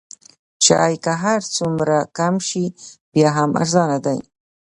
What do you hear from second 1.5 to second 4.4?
څومره کم شي بیا هم ارزانه دی.